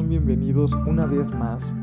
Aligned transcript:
Bienvenidos 0.00 0.72
una 0.72 1.04
vez 1.04 1.34
más 1.34 1.74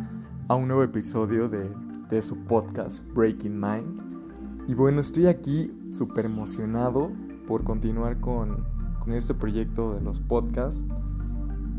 a 0.47 0.55
un 0.55 0.67
nuevo 0.67 0.83
episodio 0.83 1.47
de, 1.47 1.69
de 2.09 2.21
su 2.23 2.35
podcast 2.45 3.01
Breaking 3.13 3.57
Mind. 3.59 4.67
Y 4.67 4.73
bueno, 4.73 4.99
estoy 4.99 5.27
aquí 5.27 5.71
súper 5.91 6.25
emocionado 6.25 7.11
por 7.47 7.63
continuar 7.63 8.19
con, 8.19 8.65
con 8.99 9.13
este 9.13 9.35
proyecto 9.35 9.93
de 9.93 10.01
los 10.01 10.19
podcasts. 10.19 10.83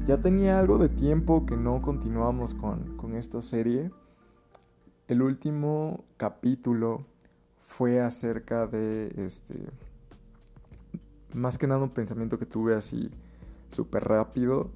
Ya 0.07 0.19
tenía 0.19 0.61
algo 0.61 0.79
de 0.79 0.89
tiempo 0.89 1.45
que 1.47 1.57
no 1.57 1.83
continuamos 1.83 2.55
con, 2.55 2.97
con 2.97 3.17
esta 3.17 3.43
serie. 3.43 3.91
El 5.09 5.23
último 5.23 6.05
capítulo 6.17 7.05
fue 7.59 8.01
acerca 8.01 8.69
de 8.69 9.13
este 9.17 9.67
más 11.35 11.59
que 11.59 11.67
nada 11.67 11.83
un 11.83 11.91
pensamiento 11.91 12.39
que 12.39 12.47
tuve 12.47 12.77
así 12.77 13.11
súper 13.71 14.05
rápido 14.05 14.71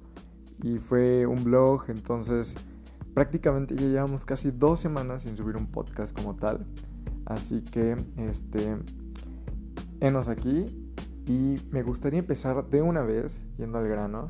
y 0.61 0.77
fue 0.79 1.25
un 1.25 1.43
blog, 1.43 1.89
entonces 1.89 2.55
prácticamente 3.13 3.75
ya 3.75 3.87
llevamos 3.87 4.25
casi 4.25 4.51
dos 4.51 4.79
semanas 4.79 5.23
sin 5.23 5.35
subir 5.37 5.55
un 5.57 5.67
podcast 5.67 6.15
como 6.15 6.35
tal. 6.35 6.65
Así 7.25 7.61
que, 7.61 7.97
este, 8.17 8.77
enos 9.99 10.27
aquí 10.27 10.65
y 11.25 11.55
me 11.71 11.81
gustaría 11.81 12.19
empezar 12.19 12.69
de 12.69 12.81
una 12.81 13.01
vez, 13.01 13.41
yendo 13.57 13.79
al 13.79 13.87
grano, 13.87 14.29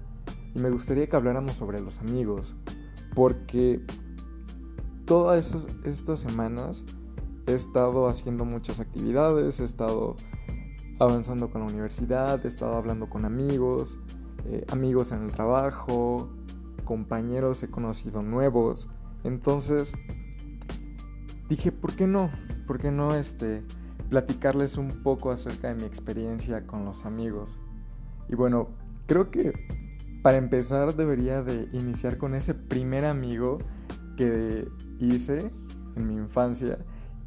y 0.53 0.59
me 0.59 0.69
gustaría 0.69 1.07
que 1.07 1.15
habláramos 1.15 1.53
sobre 1.53 1.81
los 1.81 1.99
amigos, 1.99 2.55
porque 3.13 3.81
todas 5.05 5.45
estas, 5.45 5.67
estas 5.83 6.19
semanas 6.21 6.85
he 7.47 7.53
estado 7.53 8.07
haciendo 8.07 8.45
muchas 8.45 8.79
actividades, 8.79 9.59
he 9.59 9.65
estado 9.65 10.15
avanzando 10.99 11.49
con 11.49 11.61
la 11.61 11.67
universidad, 11.67 12.43
he 12.45 12.47
estado 12.47 12.75
hablando 12.75 13.09
con 13.09 13.25
amigos, 13.25 13.97
eh, 14.47 14.65
amigos 14.71 15.11
en 15.11 15.23
el 15.23 15.31
trabajo, 15.31 16.29
compañeros 16.83 17.61
he 17.63 17.67
conocido 17.67 18.21
nuevos. 18.21 18.87
Entonces 19.23 19.93
dije, 21.49 21.71
¿por 21.71 21.95
qué 21.95 22.07
no? 22.07 22.31
¿Por 22.67 22.79
qué 22.79 22.91
no 22.91 23.13
este, 23.15 23.63
platicarles 24.09 24.77
un 24.77 25.03
poco 25.03 25.31
acerca 25.31 25.69
de 25.69 25.75
mi 25.75 25.83
experiencia 25.83 26.65
con 26.65 26.85
los 26.85 27.05
amigos? 27.05 27.57
Y 28.29 28.35
bueno, 28.35 28.69
creo 29.07 29.29
que 29.29 29.53
para 30.21 30.37
empezar 30.37 30.95
debería 30.95 31.43
de 31.43 31.67
iniciar 31.73 32.17
con 32.17 32.33
ese 32.33 32.53
primer 32.53 33.05
amigo 33.05 33.59
que 34.17 34.67
hice 34.99 35.51
en 35.95 36.07
mi 36.07 36.15
infancia 36.15 36.79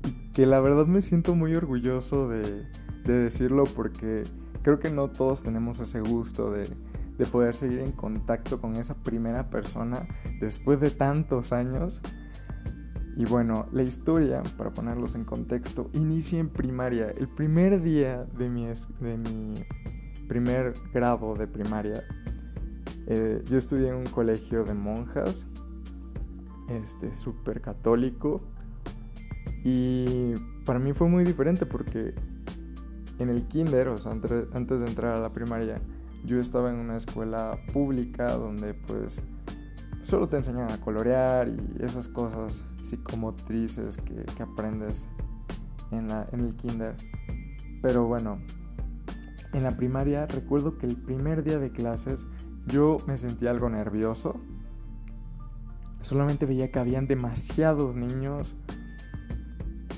y 0.05 0.33
que 0.33 0.47
la 0.47 0.61
verdad 0.61 0.87
me 0.87 1.03
siento 1.03 1.35
muy 1.35 1.55
orgulloso 1.55 2.29
de, 2.29 2.67
de 3.05 3.13
decirlo 3.13 3.65
porque 3.65 4.25
creo 4.63 4.79
que 4.79 4.91
no 4.91 5.09
todos 5.09 5.43
tenemos 5.43 5.79
ese 5.79 6.01
gusto 6.01 6.51
de 6.51 6.69
de 7.19 7.27
poder 7.27 7.55
seguir 7.55 7.81
en 7.81 7.93
contacto 7.93 8.61
con 8.61 8.77
esa 8.77 8.95
primera 8.95 9.51
persona 9.51 10.07
después 10.41 10.81
de 10.81 10.91
tantos 10.91 11.53
años. 11.53 12.01
Y 13.17 13.25
bueno, 13.25 13.67
la 13.73 13.83
historia, 13.83 14.43
para 14.57 14.71
ponerlos 14.71 15.17
en 15.17 15.25
contexto, 15.25 15.91
inicia 15.93 16.39
en 16.39 16.49
primaria. 16.49 17.11
El 17.11 17.29
primer 17.29 17.83
día 17.83 18.25
de 18.39 18.49
mi, 18.49 18.67
de 18.67 19.17
mi 19.17 19.55
primer 20.29 20.73
grado 20.95 21.35
de 21.35 21.49
primaria, 21.49 22.05
eh, 23.09 23.43
yo 23.47 23.59
estudié 23.59 23.89
en 23.89 23.97
un 23.97 24.07
colegio 24.07 24.63
de 24.63 24.75
monjas, 24.75 25.45
este, 26.69 27.13
súper 27.17 27.61
católico. 27.61 28.41
Y 29.65 30.35
para 30.65 30.79
mí 30.79 30.93
fue 30.93 31.09
muy 31.09 31.25
diferente 31.25 31.67
porque 31.67 32.15
en 33.19 33.31
el 33.31 33.49
kinder, 33.49 33.89
o 33.89 33.97
sea, 33.97 34.13
antes 34.13 34.81
de 34.81 34.87
entrar 34.87 35.17
a 35.17 35.21
la 35.21 35.33
primaria, 35.33 35.81
yo 36.29 36.41
estaba 36.41 36.71
en 36.71 36.77
una 36.77 36.99
escuela 36.99 37.59
pública 37.73 38.37
donde 38.37 38.75
pues 38.75 39.23
solo 40.03 40.29
te 40.29 40.37
enseñan 40.37 40.71
a 40.71 40.79
colorear 40.79 41.49
y 41.49 41.83
esas 41.83 42.07
cosas 42.09 42.65
psicomotrices 42.83 43.97
que, 43.97 44.15
que 44.37 44.43
aprendes 44.43 45.09
en, 45.91 46.09
la, 46.09 46.29
en 46.33 46.41
el 46.41 46.55
kinder. 46.55 46.95
Pero 47.81 48.07
bueno, 48.07 48.39
en 49.55 49.63
la 49.63 49.71
primaria 49.71 50.27
recuerdo 50.27 50.77
que 50.77 50.87
el 50.87 50.97
primer 50.97 51.43
día 51.43 51.59
de 51.59 51.71
clases 51.71 52.25
yo 52.67 52.99
me 53.07 53.17
sentía 53.17 53.51
algo 53.51 53.71
nervioso. 53.71 54.39
Solamente 56.03 56.45
veía 56.45 56.71
que 56.71 56.79
habían 56.79 57.07
demasiados 57.07 57.97
niños. 57.97 58.55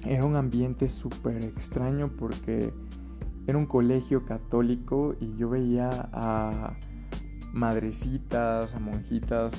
Era 0.07 0.25
un 0.25 0.37
ambiente 0.37 0.89
súper 0.89 1.45
extraño 1.45 2.09
porque 2.17 2.73
era 3.51 3.59
un 3.59 3.67
colegio 3.67 4.25
católico 4.25 5.15
y 5.21 5.37
yo 5.37 5.51
veía 5.51 5.91
a 6.13 6.75
madrecitas, 7.53 8.75
a 8.75 8.79
monjitas, 8.79 9.53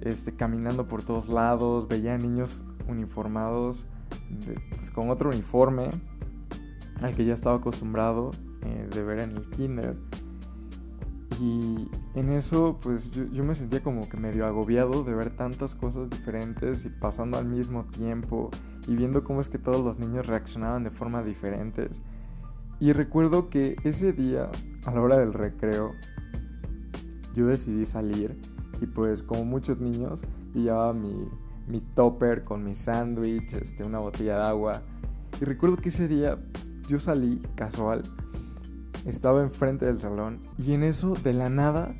este, 0.00 0.32
caminando 0.32 0.86
por 0.86 1.02
todos 1.02 1.28
lados, 1.28 1.88
veía 1.88 2.14
a 2.14 2.18
niños 2.18 2.62
uniformados 2.86 3.86
pues, 4.44 4.90
con 4.90 5.10
otro 5.10 5.30
uniforme 5.30 5.90
al 7.02 7.14
que 7.14 7.24
ya 7.24 7.34
estaba 7.34 7.56
acostumbrado 7.56 8.30
eh, 8.62 8.88
de 8.92 9.02
ver 9.02 9.20
en 9.20 9.36
el 9.36 9.48
kinder. 9.50 9.96
Y 11.40 11.88
en 12.14 12.32
eso, 12.32 12.78
pues 12.82 13.12
yo, 13.12 13.44
me 13.44 13.54
sentía 13.54 13.80
como 13.80 14.08
que 14.08 14.16
medio 14.16 14.44
agobiado 14.44 15.04
de 15.04 15.14
ver 15.14 15.30
tantas 15.30 15.76
cosas 15.76 16.10
diferentes 16.10 16.84
y 16.84 16.88
pasando 16.88 17.38
al 17.38 17.46
mismo 17.46 17.84
tiempo 17.84 18.50
y 18.88 18.96
viendo 18.96 19.22
cómo 19.22 19.40
es 19.40 19.48
que 19.48 19.58
todos 19.58 19.84
los 19.84 20.00
niños 20.00 20.26
reaccionaban 20.26 20.82
de 20.82 20.90
formas 20.90 21.24
diferentes. 21.24 22.00
Y 22.80 22.92
recuerdo 22.92 23.50
que 23.50 23.76
ese 23.84 24.12
día, 24.12 24.50
a 24.86 24.90
la 24.92 25.00
hora 25.00 25.18
del 25.18 25.32
recreo, 25.32 25.92
yo 27.34 27.46
decidí 27.46 27.86
salir 27.86 28.36
y 28.80 28.86
pues 28.86 29.22
como 29.22 29.44
muchos 29.44 29.78
niños, 29.80 30.22
llevaba 30.54 30.92
mi, 30.92 31.28
mi 31.66 31.80
topper 31.80 32.44
con 32.44 32.64
mi 32.64 32.74
sándwich, 32.74 33.52
este, 33.54 33.84
una 33.84 33.98
botella 33.98 34.38
de 34.38 34.46
agua. 34.46 34.82
Y 35.40 35.44
recuerdo 35.44 35.76
que 35.76 35.88
ese 35.88 36.08
día 36.08 36.38
yo 36.88 36.98
salí 36.98 37.42
casual, 37.54 38.02
estaba 39.06 39.42
enfrente 39.42 39.86
del 39.86 40.00
salón 40.00 40.40
y 40.58 40.72
en 40.72 40.82
eso 40.82 41.12
de 41.12 41.32
la 41.32 41.48
nada, 41.48 41.94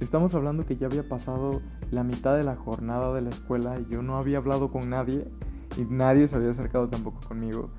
estamos 0.00 0.34
hablando 0.34 0.64
que 0.64 0.76
ya 0.76 0.86
había 0.86 1.08
pasado 1.08 1.60
la 1.90 2.04
mitad 2.04 2.36
de 2.36 2.42
la 2.42 2.56
jornada 2.56 3.14
de 3.14 3.22
la 3.22 3.30
escuela 3.30 3.78
y 3.78 3.92
yo 3.92 4.02
no 4.02 4.16
había 4.16 4.38
hablado 4.38 4.70
con 4.70 4.90
nadie 4.90 5.28
y 5.76 5.82
nadie 5.82 6.26
se 6.28 6.36
había 6.36 6.50
acercado 6.50 6.88
tampoco 6.88 7.20
conmigo. 7.28 7.70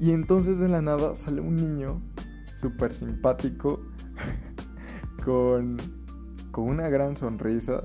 Y 0.00 0.12
entonces 0.12 0.58
de 0.58 0.68
la 0.68 0.80
nada 0.80 1.14
sale 1.14 1.42
un 1.42 1.56
niño 1.56 2.00
súper 2.56 2.94
simpático 2.94 3.82
con, 5.24 5.76
con 6.50 6.64
una 6.64 6.88
gran 6.88 7.18
sonrisa. 7.18 7.82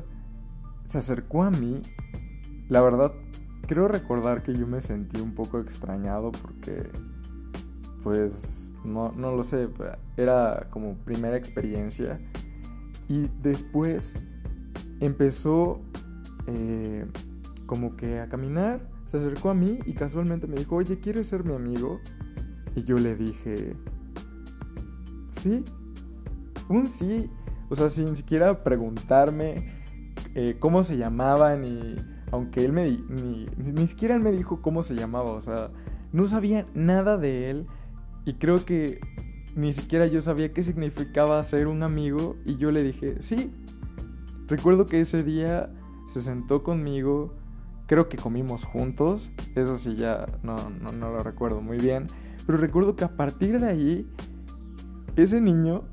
Se 0.87 0.99
acercó 0.99 1.43
a 1.43 1.51
mí. 1.51 1.81
La 2.69 2.81
verdad, 2.81 3.11
creo 3.67 3.89
recordar 3.89 4.43
que 4.43 4.55
yo 4.55 4.65
me 4.65 4.79
sentí 4.79 5.19
un 5.19 5.35
poco 5.35 5.59
extrañado 5.59 6.31
porque, 6.31 6.89
pues, 8.01 8.65
no, 8.85 9.11
no 9.11 9.35
lo 9.35 9.43
sé, 9.43 9.67
era 10.15 10.69
como 10.71 10.95
primera 10.99 11.35
experiencia. 11.35 12.19
Y 13.09 13.27
después 13.41 14.15
empezó 15.01 15.81
eh, 16.47 17.05
como 17.65 17.97
que 17.97 18.21
a 18.21 18.29
caminar 18.29 18.94
se 19.19 19.25
acercó 19.25 19.49
a 19.49 19.53
mí 19.53 19.79
y 19.85 19.93
casualmente 19.93 20.47
me 20.47 20.55
dijo, 20.55 20.75
oye, 20.75 20.99
¿quieres 20.99 21.27
ser 21.27 21.43
mi 21.43 21.53
amigo? 21.53 21.99
Y 22.75 22.83
yo 22.83 22.97
le 22.97 23.15
dije, 23.15 23.75
sí, 25.41 25.63
un 26.69 26.87
sí, 26.87 27.29
o 27.69 27.75
sea, 27.75 27.89
sin 27.89 28.15
siquiera 28.15 28.63
preguntarme 28.63 29.71
eh, 30.33 30.57
cómo 30.59 30.83
se 30.83 30.97
llamaban 30.97 31.65
y 31.65 31.95
aunque 32.31 32.65
él 32.65 32.73
me, 32.73 32.85
ni, 32.85 33.47
ni 33.57 33.87
siquiera 33.87 34.15
él 34.15 34.21
me 34.21 34.31
dijo 34.31 34.61
cómo 34.61 34.83
se 34.83 34.95
llamaba, 34.95 35.31
o 35.31 35.41
sea, 35.41 35.71
no 36.11 36.27
sabía 36.27 36.65
nada 36.73 37.17
de 37.17 37.49
él 37.49 37.67
y 38.25 38.33
creo 38.33 38.65
que 38.65 38.99
ni 39.55 39.71
siquiera 39.71 40.05
yo 40.05 40.21
sabía 40.21 40.51
qué 40.51 40.61
significaba 40.61 41.43
ser 41.43 41.67
un 41.67 41.83
amigo 41.83 42.35
y 42.45 42.57
yo 42.57 42.71
le 42.71 42.83
dije, 42.83 43.21
sí. 43.21 43.51
Recuerdo 44.47 44.85
que 44.85 45.01
ese 45.01 45.23
día 45.23 45.71
se 46.13 46.21
sentó 46.21 46.61
conmigo, 46.61 47.33
Creo 47.87 48.09
que 48.09 48.17
comimos 48.17 48.63
juntos, 48.63 49.29
eso 49.55 49.77
sí 49.77 49.95
ya 49.95 50.25
no, 50.41 50.55
no, 50.69 51.11
lo 51.11 51.21
recuerdo 51.21 51.61
muy 51.61 51.77
bien, 51.77 52.07
pero 52.45 52.57
recuerdo 52.57 52.95
que 52.95 53.03
a 53.03 53.15
partir 53.15 53.59
de 53.59 53.67
ahí, 53.67 54.11
ese 55.15 55.39
niño, 55.39 55.83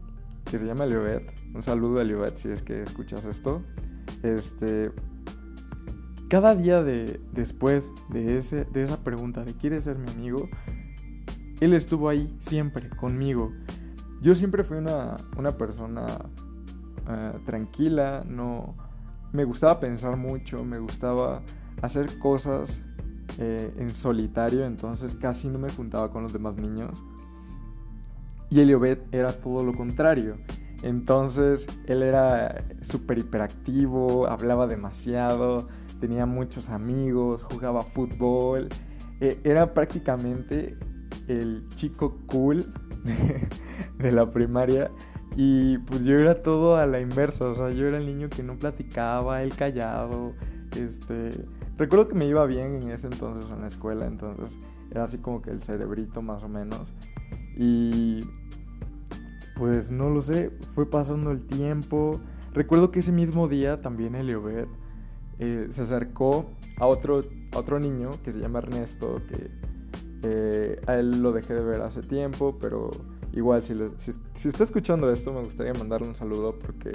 que 0.51 0.59
se 0.59 0.67
llama 0.67 0.87
Liobet, 0.87 1.31
un 1.55 1.63
saludo 1.63 2.01
a 2.01 2.05
Liobet 2.05 2.39
si 2.39 2.49
es 2.49 2.63
que 2.63 2.83
escuchas 2.83 3.25
esto, 3.27 3.63
este, 4.23 4.91
cada 6.29 6.55
día 6.55 6.83
de, 6.83 7.21
después 7.33 7.93
de, 8.09 8.39
ese, 8.39 8.65
de 8.65 8.85
esa 8.85 9.05
pregunta 9.05 9.45
de 9.45 9.53
¿quieres 9.53 9.85
ser 9.85 9.99
mi 9.99 10.11
amigo? 10.11 10.49
Él 11.61 11.75
estuvo 11.75 12.09
ahí 12.09 12.35
siempre 12.41 12.89
conmigo. 12.89 13.53
Yo 14.23 14.35
siempre 14.35 14.65
fui 14.65 14.79
una, 14.79 15.17
una 15.37 15.51
persona 15.59 16.07
eh, 17.09 17.33
tranquila, 17.45 18.25
no... 18.27 18.75
Me 19.33 19.45
gustaba 19.45 19.79
pensar 19.81 20.17
mucho, 20.17 20.65
me 20.65 20.79
gustaba 20.79 21.43
hacer 21.83 22.19
cosas 22.19 22.81
eh, 23.39 23.73
en 23.79 23.91
solitario, 23.91 24.65
entonces 24.65 25.15
casi 25.15 25.49
no 25.49 25.59
me 25.59 25.71
juntaba 25.71 26.11
con 26.11 26.23
los 26.23 26.33
demás 26.33 26.57
niños. 26.57 27.03
Y 28.51 28.61
Eliobet 28.61 29.03
era 29.13 29.33
todo 29.33 29.65
lo 29.65 29.75
contrario. 29.75 30.37
Entonces 30.83 31.67
él 31.87 32.03
era 32.03 32.65
súper 32.83 33.19
hiperactivo, 33.19 34.27
hablaba 34.27 34.67
demasiado, 34.67 35.69
tenía 36.01 36.27
muchos 36.27 36.69
amigos, 36.69 37.45
jugaba 37.45 37.83
fútbol. 37.83 38.69
E, 39.21 39.39
era 39.45 39.73
prácticamente 39.73 40.77
el 41.29 41.69
chico 41.77 42.19
cool 42.27 42.65
de, 43.99 44.13
la 44.13 44.31
primaria. 44.31 44.91
Y 45.37 45.79
pues 45.79 46.05
yo 46.05 46.19
era 46.19 46.43
todo 46.43 46.77
a 46.77 46.85
la 46.85 47.01
inversa, 47.01 47.49
o 47.49 47.55
sea, 47.55 47.71
yo 47.71 47.87
era 47.87 47.97
el 47.97 48.07
niño 48.07 48.29
que 48.29 48.43
no 48.43 48.59
platicaba, 48.59 49.43
el 49.43 49.57
callado, 49.57 50.35
este... 50.77 51.31
Recuerdo 51.77 52.09
que 52.09 52.15
me 52.15 52.27
iba 52.27 52.45
bien 52.47 52.83
en 52.83 52.91
ese 52.91 53.07
entonces 53.07 53.51
en 53.51 53.63
la 53.63 53.69
escuela, 53.69 54.07
entonces 54.07 54.57
era 54.91 55.05
así 55.05 55.19
como 55.19 55.41
que 55.43 55.51
el 55.51 55.63
cerebrito 55.63 56.23
más 56.23 56.43
o 56.43 56.49
menos. 56.49 56.93
Y 57.57 58.21
pues 59.57 59.91
no 59.91 60.11
lo 60.11 60.23
sé, 60.23 60.51
fue 60.75 60.89
pasando 60.89 61.31
el 61.31 61.47
tiempo. 61.47 62.21
Recuerdo 62.53 62.91
que 62.91 63.01
ese 63.01 63.13
mismo 63.13 63.49
día 63.49 63.81
también 63.81 64.15
Eliobet 64.15 64.69
eh, 65.39 65.67
se 65.71 65.83
acercó 65.83 66.47
a 66.77 66.87
otro, 66.87 67.23
otro 67.55 67.79
niño 67.79 68.11
que 68.25 68.33
se 68.33 68.39
llama 68.39 68.59
Ernesto, 68.59 69.21
que 69.29 69.51
eh, 70.25 70.81
a 70.87 70.97
él 70.97 71.23
lo 71.23 71.33
dejé 71.33 71.55
de 71.55 71.63
ver 71.63 71.81
hace 71.81 72.03
tiempo, 72.03 72.59
pero 72.61 72.91
igual 73.33 73.63
si, 73.63 73.75
si, 74.35 74.49
está 74.49 74.65
escuchando 74.65 75.11
esto 75.11 75.33
me 75.33 75.43
gustaría 75.43 75.73
mandarle 75.73 76.09
un 76.09 76.15
saludo 76.15 76.59
porque 76.59 76.93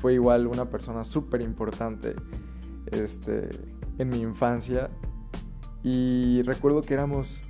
fue 0.00 0.14
igual 0.14 0.46
una 0.46 0.64
persona 0.64 1.04
súper 1.04 1.40
importante 1.42 2.16
este, 2.90 3.50
en 4.00 4.08
mi 4.08 4.20
infancia. 4.20 4.90
Y 5.82 6.42
recuerdo 6.42 6.80
que 6.80 6.94
éramos 6.94 7.42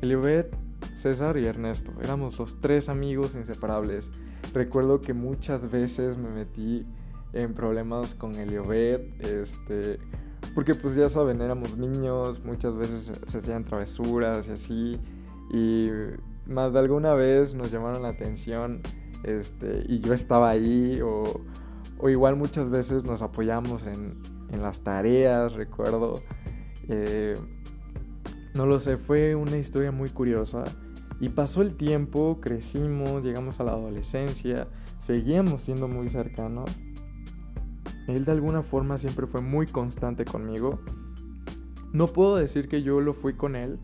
Eliobet, 0.00 0.56
César 0.94 1.36
y 1.36 1.46
Ernesto. 1.46 1.92
Éramos 2.02 2.38
los 2.38 2.60
tres 2.60 2.88
amigos 2.88 3.34
inseparables. 3.34 4.10
Recuerdo 4.54 5.00
que 5.00 5.12
muchas 5.14 5.70
veces 5.70 6.16
me 6.16 6.30
metí 6.30 6.86
en 7.32 7.54
problemas 7.54 8.14
con 8.14 8.34
Eliobet, 8.34 9.20
este, 9.24 9.98
porque 10.54 10.74
pues 10.74 10.94
ya 10.94 11.08
saben, 11.08 11.40
éramos 11.40 11.76
niños, 11.76 12.42
muchas 12.44 12.74
veces 12.76 13.12
se 13.24 13.38
hacían 13.38 13.64
travesuras 13.64 14.48
y 14.48 14.50
así, 14.50 15.00
y 15.52 15.90
más 16.46 16.72
de 16.72 16.80
alguna 16.80 17.14
vez 17.14 17.54
nos 17.54 17.70
llamaron 17.70 18.02
la 18.02 18.08
atención, 18.08 18.80
este, 19.22 19.84
y 19.86 20.00
yo 20.00 20.12
estaba 20.12 20.50
ahí, 20.50 21.00
o, 21.02 21.22
o 21.98 22.08
igual 22.08 22.34
muchas 22.34 22.68
veces 22.68 23.04
nos 23.04 23.22
apoyamos 23.22 23.86
en, 23.86 24.16
en 24.52 24.62
las 24.62 24.80
tareas, 24.82 25.54
recuerdo. 25.54 26.14
Eh, 26.88 27.34
no 28.54 28.66
lo 28.66 28.80
sé, 28.80 28.96
fue 28.96 29.34
una 29.34 29.56
historia 29.56 29.92
muy 29.92 30.10
curiosa. 30.10 30.64
Y 31.20 31.28
pasó 31.28 31.62
el 31.62 31.76
tiempo, 31.76 32.40
crecimos, 32.40 33.22
llegamos 33.22 33.60
a 33.60 33.64
la 33.64 33.72
adolescencia, 33.72 34.66
seguíamos 35.00 35.62
siendo 35.62 35.86
muy 35.86 36.08
cercanos. 36.08 36.82
Él 38.08 38.24
de 38.24 38.32
alguna 38.32 38.62
forma 38.62 38.98
siempre 38.98 39.26
fue 39.26 39.42
muy 39.42 39.66
constante 39.66 40.24
conmigo. 40.24 40.80
No 41.92 42.06
puedo 42.06 42.36
decir 42.36 42.68
que 42.68 42.82
yo 42.82 43.00
lo 43.00 43.14
fui 43.14 43.34
con 43.34 43.54
él, 43.54 43.78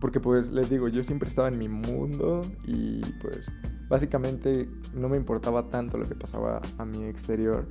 porque 0.00 0.20
pues 0.20 0.50
les 0.50 0.68
digo, 0.68 0.88
yo 0.88 1.02
siempre 1.02 1.28
estaba 1.28 1.48
en 1.48 1.58
mi 1.58 1.68
mundo 1.68 2.42
y 2.64 3.00
pues 3.22 3.50
básicamente 3.88 4.68
no 4.94 5.08
me 5.08 5.16
importaba 5.16 5.68
tanto 5.68 5.96
lo 5.96 6.04
que 6.04 6.14
pasaba 6.14 6.60
a 6.78 6.84
mi 6.84 7.04
exterior. 7.04 7.66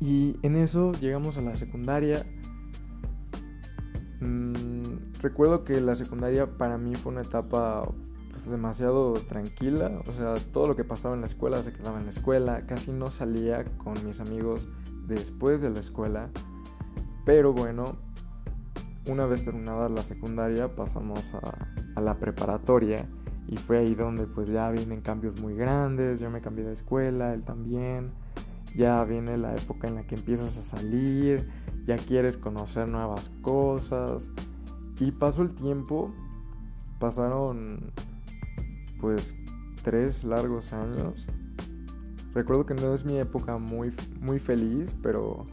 Y 0.00 0.36
en 0.42 0.56
eso 0.56 0.92
llegamos 0.92 1.36
a 1.38 1.40
la 1.40 1.56
secundaria. 1.56 2.26
Mm, 4.20 5.20
recuerdo 5.20 5.64
que 5.64 5.80
la 5.80 5.94
secundaria 5.94 6.46
para 6.58 6.78
mí 6.78 6.94
fue 6.94 7.12
una 7.12 7.22
etapa 7.22 7.88
pues, 8.30 8.46
demasiado 8.46 9.14
tranquila. 9.14 10.02
O 10.06 10.12
sea, 10.12 10.34
todo 10.52 10.66
lo 10.66 10.76
que 10.76 10.84
pasaba 10.84 11.14
en 11.14 11.22
la 11.22 11.26
escuela 11.26 11.62
se 11.62 11.72
quedaba 11.72 11.98
en 11.98 12.04
la 12.04 12.10
escuela. 12.10 12.66
Casi 12.66 12.92
no 12.92 13.06
salía 13.06 13.64
con 13.78 13.94
mis 14.06 14.20
amigos 14.20 14.68
después 15.06 15.62
de 15.62 15.70
la 15.70 15.80
escuela. 15.80 16.28
Pero 17.24 17.52
bueno, 17.52 17.84
una 19.08 19.26
vez 19.26 19.44
terminada 19.44 19.88
la 19.88 20.02
secundaria 20.02 20.74
pasamos 20.74 21.34
a, 21.34 21.98
a 21.98 22.00
la 22.02 22.18
preparatoria. 22.18 23.08
Y 23.48 23.56
fue 23.56 23.78
ahí 23.78 23.94
donde 23.94 24.26
pues 24.26 24.50
ya 24.50 24.70
vienen 24.70 25.00
cambios 25.00 25.40
muy 25.40 25.54
grandes. 25.54 26.20
Yo 26.20 26.30
me 26.30 26.42
cambié 26.42 26.64
de 26.64 26.72
escuela, 26.74 27.32
él 27.32 27.44
también. 27.44 28.10
Ya 28.76 29.02
viene 29.04 29.38
la 29.38 29.54
época 29.54 29.88
en 29.88 29.94
la 29.94 30.06
que 30.06 30.16
empiezas 30.16 30.58
a 30.58 30.62
salir, 30.62 31.48
ya 31.86 31.96
quieres 31.96 32.36
conocer 32.36 32.86
nuevas 32.86 33.30
cosas. 33.40 34.30
Y 35.00 35.12
pasó 35.12 35.42
el 35.42 35.54
tiempo, 35.54 36.12
pasaron 36.98 37.92
pues 39.00 39.34
tres 39.82 40.24
largos 40.24 40.72
años. 40.72 41.26
Recuerdo 42.34 42.66
que 42.66 42.74
no 42.74 42.92
es 42.92 43.04
mi 43.04 43.16
época 43.18 43.56
muy, 43.56 43.94
muy 44.20 44.38
feliz, 44.38 44.94
pero, 45.02 45.46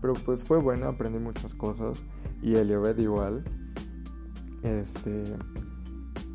pero 0.00 0.14
pues 0.14 0.42
fue 0.42 0.58
buena, 0.58 0.88
aprendí 0.88 1.18
muchas 1.18 1.54
cosas. 1.54 2.02
Y 2.40 2.54
Eliobet 2.54 2.98
igual. 2.98 3.44
Este. 4.62 5.24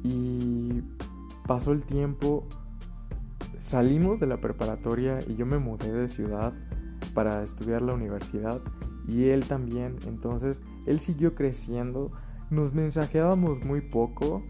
Y 0.04 0.83
pasó 1.48 1.72
el 1.72 1.81
tiempo. 1.81 2.48
Salimos 3.68 4.18
de 4.18 4.28
la 4.28 4.40
preparatoria 4.40 5.19
y 5.28 5.36
yo 5.36 5.46
me 5.46 5.58
mudé 5.58 5.92
de 5.92 6.08
ciudad 6.08 6.54
para 7.14 7.44
estudiar 7.44 7.81
la 7.81 7.96
universidad. 7.96 8.62
Y 9.10 9.25
él 9.25 9.46
también. 9.46 9.98
Entonces, 10.08 10.62
él 10.86 11.02
siguió 11.02 11.36
creciendo 11.36 12.14
nos 12.50 12.74
mensajeábamos 12.74 13.66
muy 13.66 13.81
poco. 13.81 14.42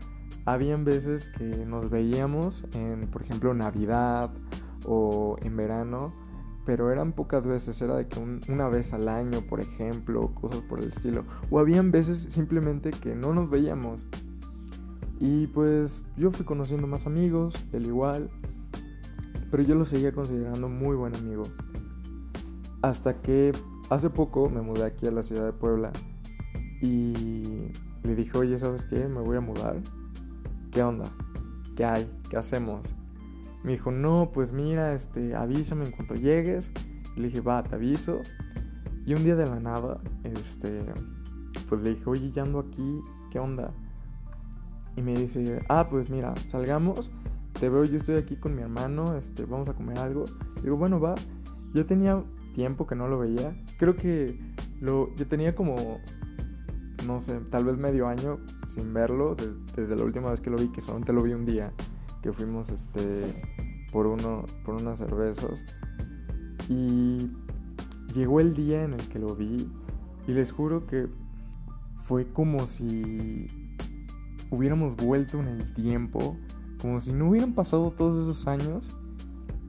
Habían 0.46 0.86
veces 0.86 1.32
que 1.36 1.66
nos 1.66 1.90
veíamos 1.90 2.64
en, 2.76 3.08
por 3.08 3.24
ejemplo, 3.24 3.56
Navidad 3.56 4.30
o 4.86 5.36
en 5.42 5.58
verano, 5.58 6.14
pero 6.64 6.92
eran 6.92 7.12
pocas 7.12 7.44
veces, 7.44 7.82
era 7.82 7.96
de 7.96 8.08
que 8.08 8.20
una 8.52 8.70
vez 8.70 8.94
al 8.94 9.10
año, 9.10 9.42
por 9.50 9.62
ejemplo, 9.62 10.30
cosas 10.36 10.60
por 10.60 10.78
el 10.78 10.90
estilo. 10.90 11.24
O 11.50 11.58
habían 11.58 11.90
veces 11.90 12.28
simplemente 12.30 12.92
que 12.92 13.16
no 13.16 13.34
nos 13.34 13.50
veíamos. 13.50 14.06
Y 15.20 15.48
pues 15.48 16.04
yo 16.18 16.30
fui 16.30 16.46
conociendo 16.46 16.86
más 16.86 17.08
amigos, 17.08 17.56
él 17.74 17.88
igual, 17.88 18.30
pero 19.50 19.64
yo 19.64 19.76
lo 19.76 19.86
seguía 19.86 20.12
considerando 20.12 20.70
muy 20.70 20.96
buen 20.96 21.16
amigo. 21.16 21.44
Hasta 22.82 23.22
que 23.22 23.52
hace 23.90 24.10
poco 24.10 24.50
me 24.50 24.62
mudé 24.62 24.86
aquí 24.86 25.08
a 25.08 25.12
la 25.12 25.24
ciudad 25.24 25.46
de 25.46 25.54
Puebla 25.54 25.92
y 26.82 27.14
le 28.04 28.16
dije, 28.16 28.38
oye, 28.38 28.58
¿sabes 28.58 28.86
qué? 28.86 29.08
Me 29.08 29.22
voy 29.22 29.38
a 29.38 29.42
mudar. 29.42 29.78
¿Qué 30.72 30.84
onda? 30.84 31.06
¿Qué 31.76 31.86
hay? 31.86 32.10
¿Qué 32.30 32.38
hacemos? 32.38 32.82
Me 33.64 33.74
dijo, 33.74 33.92
no, 33.92 34.32
pues 34.34 34.52
mira, 34.52 34.94
este, 34.94 35.36
avísame 35.36 35.86
en 35.86 35.92
cuanto 35.92 36.16
llegues. 36.16 36.70
Le 37.16 37.28
dije, 37.28 37.42
va, 37.42 37.64
te 37.64 37.76
aviso. 37.76 38.22
Y 39.06 39.14
un 39.14 39.24
día 39.24 39.36
de 39.36 39.46
la 39.46 39.60
nada, 39.60 40.00
este, 40.24 40.84
pues 41.68 41.82
le 41.82 41.92
dije, 41.92 42.04
oye, 42.06 42.32
ya 42.32 42.44
ando 42.44 42.60
aquí, 42.60 43.02
¿qué 43.32 43.40
onda? 43.40 43.74
Y 44.96 45.02
me 45.02 45.14
dice, 45.14 45.64
ah, 45.70 45.88
pues 45.90 46.10
mira, 46.10 46.36
salgamos, 46.48 47.12
te 47.60 47.70
veo, 47.70 47.84
yo 47.84 47.98
estoy 47.98 48.16
aquí 48.16 48.36
con 48.36 48.56
mi 48.56 48.62
hermano, 48.62 49.16
este, 49.18 49.46
vamos 49.46 49.70
a 49.70 49.74
comer 49.74 50.00
algo. 50.00 50.26
digo, 50.62 50.78
bueno, 50.78 51.00
va. 51.00 51.16
Yo 51.74 51.86
tenía 51.86 52.24
tiempo 52.54 52.88
que 52.88 52.96
no 52.96 53.08
lo 53.08 53.20
veía. 53.20 53.56
Creo 53.78 53.96
que 53.96 54.40
lo, 54.80 55.16
yo 55.16 55.28
tenía 55.28 55.56
como 55.56 55.76
no 57.06 57.22
sé, 57.22 57.40
tal 57.50 57.66
vez 57.66 57.78
medio 57.78 58.08
año 58.08 58.40
sin 58.68 58.94
verlo, 58.94 59.36
desde, 59.36 59.96
la 59.96 60.04
última 60.04 60.30
vez 60.30 60.40
que 60.40 60.50
lo 60.50 60.58
vi, 60.58 60.68
que 60.68 60.82
solamente 60.82 61.14
lo 61.14 61.22
vi 61.22 61.34
un 61.34 61.46
día, 61.46 61.72
que 62.22 62.34
fuimos 62.34 62.70
este, 62.70 63.26
por, 63.92 64.08
uno, 64.08 64.44
por 64.66 64.76
unas 64.76 65.00
cervezas. 65.00 65.64
Y 66.70 67.32
llegó 68.14 68.40
el 68.40 68.56
día 68.56 68.84
en 68.84 68.94
el 68.94 69.08
que 69.10 69.20
lo 69.20 69.36
vi 69.36 69.72
y 70.28 70.32
les 70.32 70.52
juro 70.52 70.86
que 70.86 71.08
fue 71.98 72.28
como 72.34 72.68
si 72.68 73.48
hubiéramos 74.50 74.96
vuelto 74.96 75.40
en 75.40 75.48
el 75.48 75.74
tiempo, 75.74 76.38
como 76.82 77.00
si 77.00 77.14
no 77.14 77.30
hubieran 77.30 77.54
pasado 77.54 77.92
todos 77.92 78.24
esos 78.24 78.48
años 78.48 78.98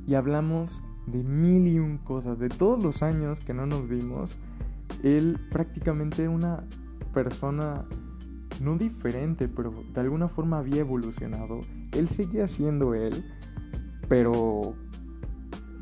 y 0.06 0.14
hablamos 0.14 0.82
de 1.06 1.22
mil 1.22 1.66
y 1.66 1.78
un 1.78 1.98
cosas, 1.98 2.38
de 2.38 2.48
todos 2.48 2.82
los 2.82 3.02
años 3.02 3.40
que 3.40 3.54
no 3.54 3.66
nos 3.66 3.88
vimos. 3.88 4.38
Él 5.02 5.38
prácticamente 5.50 6.28
una 6.28 6.64
persona 7.12 7.84
no 8.60 8.76
diferente, 8.76 9.48
pero 9.48 9.72
de 9.94 10.00
alguna 10.00 10.28
forma 10.28 10.58
había 10.58 10.80
evolucionado. 10.80 11.60
Él 11.92 12.08
seguía 12.08 12.48
siendo 12.48 12.94
él, 12.94 13.24
pero 14.08 14.74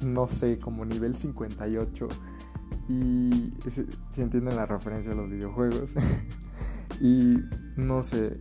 no 0.04 0.28
sé, 0.28 0.59
como 0.59 0.85
nivel 0.85 1.16
58. 1.16 2.09
Y 2.88 3.52
si 4.11 4.23
entienden 4.23 4.56
la 4.56 4.66
referencia 4.66 5.12
a 5.12 5.14
los 5.14 5.30
videojuegos. 5.30 5.95
y 7.00 7.38
no 7.76 8.02
sé, 8.02 8.38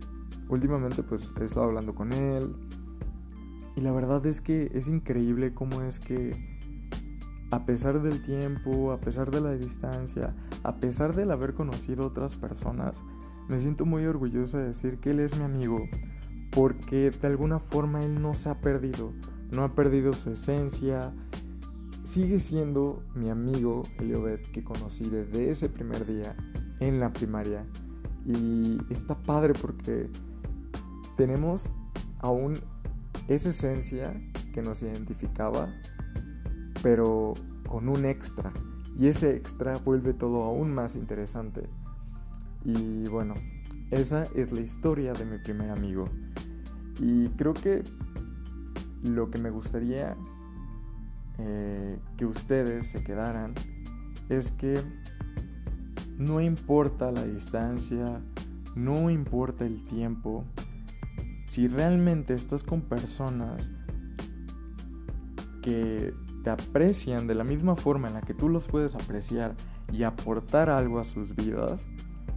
últimamente 0.48 1.02
pues 1.02 1.30
he 1.40 1.44
estado 1.44 1.66
hablando 1.66 1.94
con 1.94 2.12
él. 2.12 2.54
Y 3.76 3.82
la 3.82 3.92
verdad 3.92 4.24
es 4.26 4.40
que 4.40 4.70
es 4.74 4.88
increíble 4.88 5.54
cómo 5.54 5.82
es 5.82 5.98
que 5.98 6.32
a 7.50 7.64
pesar 7.64 8.02
del 8.02 8.22
tiempo, 8.22 8.90
a 8.90 9.00
pesar 9.00 9.30
de 9.30 9.40
la 9.40 9.52
distancia, 9.52 10.34
a 10.64 10.76
pesar 10.76 11.14
del 11.14 11.30
haber 11.30 11.54
conocido 11.54 12.06
otras 12.06 12.36
personas, 12.36 12.96
me 13.48 13.60
siento 13.60 13.86
muy 13.86 14.04
orgulloso 14.06 14.58
de 14.58 14.64
decir 14.64 14.98
que 14.98 15.10
él 15.10 15.20
es 15.20 15.38
mi 15.38 15.44
amigo, 15.44 15.88
porque 16.50 17.10
de 17.10 17.26
alguna 17.26 17.60
forma 17.60 18.00
él 18.00 18.20
no 18.20 18.34
se 18.34 18.48
ha 18.48 18.60
perdido, 18.60 19.12
no 19.52 19.62
ha 19.62 19.74
perdido 19.74 20.12
su 20.12 20.30
esencia, 20.30 21.12
sigue 22.02 22.40
siendo 22.40 23.02
mi 23.14 23.30
amigo 23.30 23.82
Eliobet 23.98 24.50
que 24.50 24.64
conocí 24.64 25.08
desde 25.08 25.50
ese 25.50 25.68
primer 25.68 26.06
día 26.06 26.34
en 26.80 26.98
la 26.98 27.12
primaria. 27.12 27.64
Y 28.24 28.78
está 28.90 29.16
padre 29.16 29.52
porque 29.52 30.10
tenemos 31.16 31.70
aún 32.18 32.54
esa 33.28 33.50
esencia 33.50 34.14
que 34.52 34.62
nos 34.62 34.82
identificaba, 34.82 35.68
pero 36.82 37.34
con 37.68 37.88
un 37.88 38.04
extra. 38.04 38.52
Y 38.98 39.08
ese 39.08 39.36
extra 39.36 39.74
vuelve 39.84 40.14
todo 40.14 40.44
aún 40.44 40.72
más 40.72 40.96
interesante. 40.96 41.68
Y 42.64 43.08
bueno, 43.08 43.34
esa 43.90 44.22
es 44.22 44.52
la 44.52 44.60
historia 44.60 45.12
de 45.12 45.24
mi 45.24 45.38
primer 45.38 45.70
amigo. 45.70 46.08
Y 47.00 47.28
creo 47.30 47.52
que 47.52 47.82
lo 49.04 49.30
que 49.30 49.38
me 49.38 49.50
gustaría 49.50 50.16
eh, 51.38 51.98
que 52.16 52.24
ustedes 52.24 52.86
se 52.86 53.04
quedaran 53.04 53.54
es 54.30 54.50
que 54.52 54.80
no 56.18 56.40
importa 56.40 57.12
la 57.12 57.24
distancia, 57.24 58.22
no 58.74 59.10
importa 59.10 59.66
el 59.66 59.84
tiempo, 59.84 60.44
si 61.56 61.68
realmente 61.68 62.34
estás 62.34 62.62
con 62.62 62.82
personas 62.82 63.72
que 65.62 66.12
te 66.44 66.50
aprecian 66.50 67.26
de 67.26 67.34
la 67.34 67.44
misma 67.44 67.76
forma 67.76 68.08
en 68.08 68.12
la 68.12 68.20
que 68.20 68.34
tú 68.34 68.50
los 68.50 68.68
puedes 68.68 68.94
apreciar 68.94 69.54
y 69.90 70.02
aportar 70.02 70.68
algo 70.68 71.00
a 71.00 71.04
sus 71.04 71.34
vidas, 71.34 71.82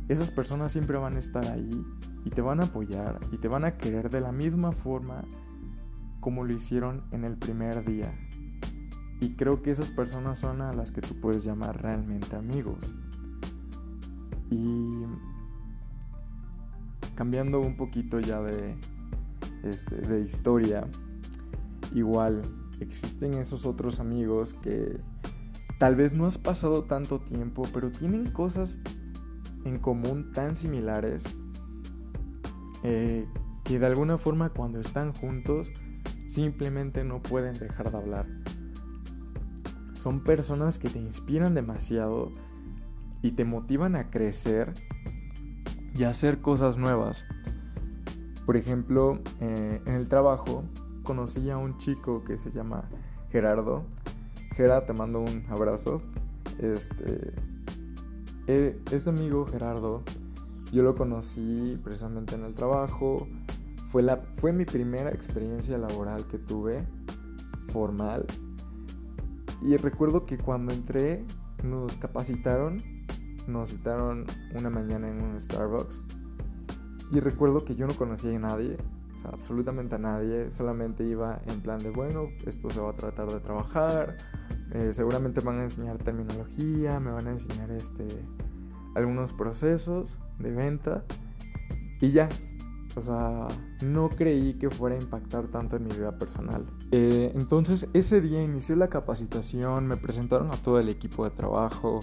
esas 0.08 0.32
personas 0.32 0.72
siempre 0.72 0.98
van 0.98 1.18
a 1.18 1.20
estar 1.20 1.46
ahí 1.48 1.70
y 2.24 2.30
te 2.30 2.40
van 2.40 2.62
a 2.62 2.68
apoyar 2.68 3.20
y 3.34 3.38
te 3.40 3.50
van 3.50 3.66
a 3.66 3.76
querer 3.76 4.10
de 4.10 4.22
la 4.22 4.32
misma 4.32 4.72
forma 4.72 5.26
como 6.22 6.46
lo 6.46 6.54
hicieron 6.54 7.04
en 7.12 7.26
el 7.26 7.36
primer 7.36 7.84
día. 7.84 8.18
Y 9.20 9.36
creo 9.36 9.62
que 9.62 9.72
esas 9.72 9.90
personas 9.90 10.40
son 10.40 10.62
a 10.62 10.72
las 10.72 10.92
que 10.92 11.02
tú 11.02 11.20
puedes 11.20 11.44
llamar 11.44 11.82
realmente 11.82 12.38
amigos. 12.38 12.80
Y 14.50 15.04
cambiando 17.16 17.60
un 17.60 17.76
poquito 17.76 18.22
ya 18.22 18.40
de, 18.40 18.78
este, 19.64 19.96
de 19.96 20.22
historia, 20.22 20.88
igual 21.94 22.42
existen 22.80 23.34
esos 23.36 23.66
otros 23.66 24.00
amigos 24.00 24.54
que 24.54 25.00
tal 25.80 25.96
vez 25.96 26.14
no 26.14 26.26
has 26.26 26.38
pasado 26.38 26.84
tanto 26.84 27.20
tiempo, 27.20 27.64
pero 27.74 27.92
tienen 27.92 28.32
cosas 28.32 28.80
en 29.66 29.80
común 29.80 30.32
tan 30.34 30.56
similares 30.56 31.24
eh, 32.84 33.28
que 33.64 33.80
de 33.80 33.86
alguna 33.86 34.18
forma 34.18 34.50
cuando 34.50 34.80
están 34.80 35.14
juntos 35.14 35.72
simplemente 36.30 37.04
no 37.04 37.22
pueden 37.22 37.54
dejar 37.54 37.92
de 37.92 37.98
hablar. 37.98 38.26
Son 39.94 40.24
personas 40.24 40.80
que 40.80 40.90
te 40.90 41.00
inspiran 41.00 41.54
demasiado 41.54 42.32
y 43.22 43.32
te 43.32 43.44
motivan 43.44 43.96
a 43.96 44.10
crecer 44.10 44.74
y 45.94 46.04
a 46.04 46.10
hacer 46.10 46.40
cosas 46.40 46.78
nuevas. 46.78 47.26
Por 48.50 48.58
ejemplo, 48.58 49.20
eh, 49.42 49.80
en 49.86 49.94
el 49.94 50.10
trabajo 50.10 50.64
conocí 51.04 51.52
a 51.52 51.58
un 51.58 51.78
chico 51.78 52.24
que 52.24 52.40
se 52.40 52.50
llama 52.50 52.90
Gerardo. 53.30 53.84
Gerardo, 54.56 54.88
te 54.88 54.94
mando 54.94 55.20
un 55.20 55.46
abrazo. 55.52 56.02
Este, 56.58 57.32
este 58.48 59.08
amigo 59.12 59.46
Gerardo, 59.46 60.02
yo 60.74 60.82
lo 60.82 60.96
conocí 60.96 61.80
precisamente 61.84 62.34
en 62.34 62.44
el 62.44 62.56
trabajo. 62.56 63.28
Fue, 63.92 64.02
la, 64.02 64.18
fue 64.38 64.52
mi 64.52 64.66
primera 64.66 65.12
experiencia 65.12 65.78
laboral 65.78 66.26
que 66.26 66.40
tuve, 66.40 66.88
formal. 67.72 68.26
Y 69.62 69.78
recuerdo 69.78 70.26
que 70.26 70.40
cuando 70.40 70.74
entré 70.74 71.24
nos 71.64 71.96
capacitaron, 71.98 72.82
nos 73.48 73.70
citaron 73.70 74.26
una 74.58 74.72
mañana 74.72 75.08
en 75.08 75.22
un 75.22 75.40
Starbucks. 75.40 76.09
Y 77.12 77.20
recuerdo 77.20 77.66
que 77.66 77.76
yo 77.76 77.88
no 77.88 77.94
conocía 77.94 78.36
a 78.36 78.40
nadie, 78.40 78.78
o 79.16 79.22
sea, 79.22 79.32
absolutamente 79.32 79.96
a 79.96 79.98
nadie, 79.98 80.52
solamente 80.52 81.04
iba 81.04 81.42
en 81.48 81.62
plan 81.62 81.80
de, 81.80 81.90
bueno, 81.90 82.30
esto 82.46 82.70
se 82.70 82.80
va 82.80 82.92
a 82.92 82.96
tratar 82.96 83.32
de 83.32 83.40
trabajar, 83.40 84.16
eh, 84.72 84.92
seguramente 84.94 85.42
van 85.42 85.60
a 85.60 85.64
enseñar 85.64 85.98
terminología, 85.98 87.00
me 87.00 87.12
van 87.12 87.28
a 87.28 87.32
enseñar 87.32 87.72
este, 87.72 88.08
algunos 88.96 89.34
procesos 89.34 90.18
de 90.38 90.52
venta 90.52 91.04
y 92.00 92.12
ya, 92.12 92.30
o 92.96 93.02
sea, 93.02 93.48
no 93.86 94.10
creí 94.10 94.54
que 94.54 94.70
fuera 94.70 94.96
a 94.96 95.00
impactar 95.00 95.48
tanto 95.48 95.76
en 95.78 95.86
mi 95.86 95.92
vida 95.96 96.18
personal. 96.18 96.66
Eh, 96.92 97.32
entonces 97.36 97.88
ese 97.94 98.22
día 98.22 98.44
inició 98.44 98.76
la 98.76 98.88
capacitación, 98.90 99.88
me 99.88 99.98
presentaron 99.98 100.52
a 100.52 100.58
todo 100.58 100.80
el 100.80 100.90
equipo 100.90 101.24
de 101.24 101.32
trabajo, 101.32 102.00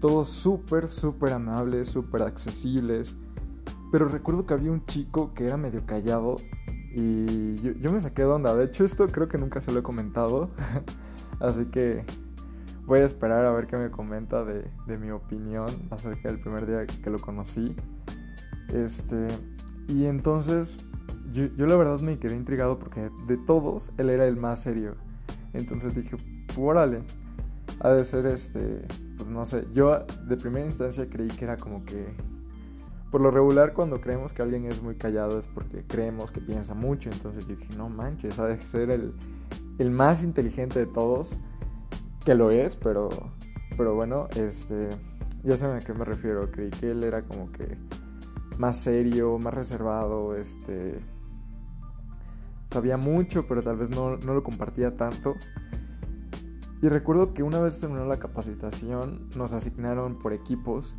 todos 0.00 0.28
súper, 0.28 0.90
súper 0.90 1.32
amables, 1.32 1.88
súper 1.88 2.22
accesibles. 2.22 3.16
Pero 3.94 4.08
recuerdo 4.08 4.44
que 4.44 4.54
había 4.54 4.72
un 4.72 4.84
chico 4.86 5.34
que 5.34 5.46
era 5.46 5.56
medio 5.56 5.86
callado 5.86 6.34
y 6.96 7.54
yo, 7.54 7.92
me 7.92 8.00
saqué 8.00 8.22
de 8.22 8.28
onda. 8.28 8.52
De 8.52 8.64
hecho 8.64 8.84
esto 8.84 9.06
creo 9.06 9.28
que 9.28 9.38
nunca 9.38 9.60
se 9.60 9.70
lo 9.70 9.78
he 9.78 9.82
comentado. 9.84 10.50
Así 11.38 11.66
que 11.66 12.04
voy 12.86 12.98
a 12.98 13.04
esperar 13.04 13.46
a 13.46 13.52
ver 13.52 13.68
qué 13.68 13.76
me 13.76 13.92
comenta 13.92 14.44
de, 14.44 14.68
de 14.88 14.98
mi 14.98 15.12
opinión 15.12 15.66
acerca 15.92 16.28
del 16.28 16.40
primer 16.40 16.66
día 16.66 16.84
que 16.86 17.08
lo 17.08 17.20
conocí. 17.20 17.76
Este, 18.72 19.28
y 19.86 20.06
entonces 20.06 20.76
yo, 21.30 21.44
yo, 21.56 21.66
la 21.66 21.76
verdad 21.76 22.00
me 22.00 22.18
quedé 22.18 22.34
intrigado 22.34 22.80
porque 22.80 23.10
de 23.28 23.36
todos 23.36 23.92
él 23.96 24.10
era 24.10 24.26
el 24.26 24.36
más 24.36 24.62
serio. 24.62 24.96
Entonces 25.52 25.94
dije, 25.94 26.16
órale, 26.58 27.04
ha 27.78 27.90
de 27.90 28.04
ser 28.04 28.26
este, 28.26 28.88
pues 29.18 29.28
no 29.28 29.46
sé, 29.46 29.68
yo 29.72 30.04
de 30.26 30.36
primera 30.36 30.66
instancia 30.66 31.08
creí 31.08 31.28
que 31.28 31.44
era 31.44 31.56
como 31.56 31.84
que, 31.84 32.12
por 33.14 33.20
lo 33.20 33.30
regular 33.30 33.74
cuando 33.74 34.00
creemos 34.00 34.32
que 34.32 34.42
alguien 34.42 34.64
es 34.64 34.82
muy 34.82 34.96
callado 34.96 35.38
es 35.38 35.46
porque 35.46 35.84
creemos 35.86 36.32
que 36.32 36.40
piensa 36.40 36.74
mucho, 36.74 37.10
entonces 37.10 37.46
yo 37.46 37.54
dije, 37.54 37.76
no 37.76 37.88
manches, 37.88 38.40
ha 38.40 38.46
de 38.48 38.60
ser 38.60 38.90
el, 38.90 39.14
el 39.78 39.92
más 39.92 40.24
inteligente 40.24 40.80
de 40.80 40.86
todos, 40.86 41.36
que 42.24 42.34
lo 42.34 42.50
es, 42.50 42.74
pero, 42.74 43.08
pero 43.76 43.94
bueno, 43.94 44.26
este, 44.34 44.88
ya 45.44 45.56
saben 45.56 45.76
a 45.76 45.78
qué 45.78 45.94
me 45.94 46.04
refiero, 46.04 46.50
creí 46.50 46.70
que 46.70 46.90
él 46.90 47.04
era 47.04 47.22
como 47.22 47.52
que 47.52 47.78
más 48.58 48.78
serio, 48.78 49.38
más 49.38 49.54
reservado, 49.54 50.34
este... 50.34 50.98
Sabía 52.72 52.96
mucho, 52.96 53.46
pero 53.46 53.62
tal 53.62 53.76
vez 53.76 53.90
no, 53.90 54.16
no 54.16 54.34
lo 54.34 54.42
compartía 54.42 54.96
tanto. 54.96 55.36
Y 56.82 56.88
recuerdo 56.88 57.32
que 57.32 57.44
una 57.44 57.60
vez 57.60 57.78
terminó 57.78 58.06
la 58.06 58.18
capacitación, 58.18 59.30
nos 59.36 59.52
asignaron 59.52 60.18
por 60.18 60.32
equipos 60.32 60.96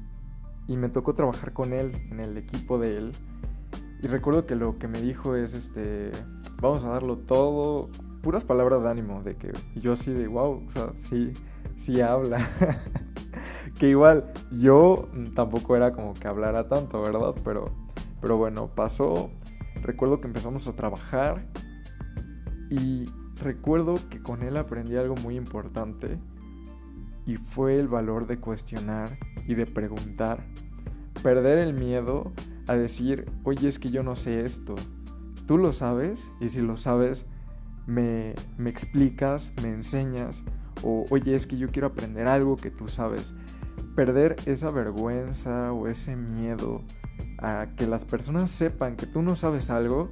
y 0.67 0.77
me 0.77 0.89
tocó 0.89 1.13
trabajar 1.13 1.53
con 1.53 1.73
él, 1.73 1.91
en 2.11 2.19
el 2.19 2.37
equipo 2.37 2.77
de 2.77 2.97
él. 2.97 3.11
Y 4.01 4.07
recuerdo 4.07 4.45
que 4.45 4.55
lo 4.55 4.77
que 4.77 4.87
me 4.87 5.01
dijo 5.01 5.35
es, 5.35 5.53
este, 5.53 6.11
vamos 6.61 6.85
a 6.85 6.89
darlo 6.89 7.17
todo, 7.17 7.89
puras 8.21 8.43
palabras 8.43 8.83
de 8.83 8.89
ánimo, 8.89 9.23
de 9.23 9.35
que 9.35 9.51
yo 9.75 9.93
así 9.93 10.11
de, 10.11 10.27
wow, 10.27 10.63
o 10.67 10.71
sea, 10.71 10.93
sí, 10.99 11.33
sí 11.79 12.01
habla. 12.01 12.47
que 13.79 13.89
igual 13.89 14.31
yo 14.51 15.09
tampoco 15.35 15.75
era 15.75 15.91
como 15.91 16.13
que 16.13 16.27
hablara 16.27 16.67
tanto, 16.67 17.01
¿verdad? 17.01 17.35
Pero, 17.43 17.71
pero 18.21 18.37
bueno, 18.37 18.67
pasó. 18.67 19.29
Recuerdo 19.81 20.19
que 20.19 20.27
empezamos 20.27 20.67
a 20.67 20.73
trabajar 20.73 21.45
y 22.69 23.05
recuerdo 23.41 23.95
que 24.09 24.21
con 24.21 24.41
él 24.41 24.57
aprendí 24.57 24.95
algo 24.95 25.15
muy 25.15 25.35
importante 25.35 26.17
y 27.25 27.37
fue 27.37 27.79
el 27.79 27.87
valor 27.87 28.27
de 28.27 28.39
cuestionar 28.39 29.09
y 29.47 29.55
de 29.55 29.65
preguntar. 29.65 30.45
Perder 31.23 31.59
el 31.59 31.73
miedo 31.73 32.31
a 32.67 32.75
decir, 32.75 33.25
oye, 33.43 33.67
es 33.67 33.79
que 33.79 33.89
yo 33.89 34.03
no 34.03 34.15
sé 34.15 34.45
esto. 34.45 34.75
Tú 35.47 35.57
lo 35.57 35.71
sabes 35.71 36.23
y 36.41 36.49
si 36.49 36.61
lo 36.61 36.77
sabes, 36.77 37.25
me, 37.85 38.33
me 38.57 38.69
explicas, 38.69 39.51
me 39.61 39.69
enseñas 39.69 40.43
o 40.83 41.05
oye, 41.11 41.35
es 41.35 41.47
que 41.47 41.57
yo 41.57 41.69
quiero 41.69 41.87
aprender 41.87 42.27
algo 42.27 42.57
que 42.57 42.71
tú 42.71 42.87
sabes 42.87 43.33
perder 43.95 44.35
esa 44.45 44.71
vergüenza 44.71 45.71
o 45.71 45.87
ese 45.87 46.15
miedo 46.15 46.81
a 47.39 47.67
que 47.77 47.87
las 47.87 48.05
personas 48.05 48.51
sepan 48.51 48.95
que 48.95 49.05
tú 49.05 49.21
no 49.21 49.35
sabes 49.35 49.69
algo 49.69 50.11